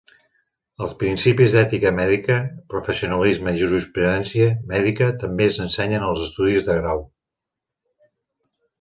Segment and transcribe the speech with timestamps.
[0.85, 2.37] Els principis d'ètica mèdica,
[2.73, 7.09] professionalisme i jurisprudència mèdica també s'ensenyen als estudis de grau.